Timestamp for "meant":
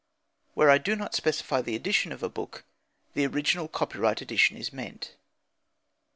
4.73-5.13